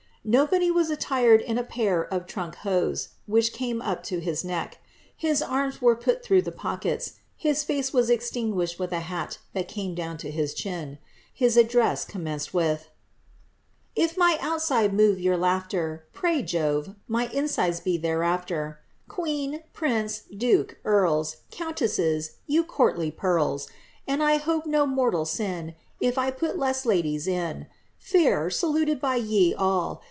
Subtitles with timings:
[0.23, 4.77] Nobody was attired in a pair of trunk hose, which came up to his neck;
[5.17, 9.67] his arms were put through the pockets; his face was extinguished with a hat that
[9.67, 10.99] came down to his chin.
[11.33, 12.87] His address commenc^ with—
[13.95, 18.79] If my outside move your laughter, Pray, Jove, my inside be thereafter.
[19.07, 23.67] Queen, prinoe, duke« earls, Countesses, you courtly pearls!
[24.07, 27.65] And I hope no mortal sin If I put less ladies in.
[27.97, 29.99] Fair, saluted be jre all.